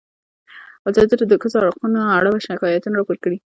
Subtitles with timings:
[0.89, 3.37] ازادي راډیو د د ښځو حقونه اړوند شکایتونه راپور کړي.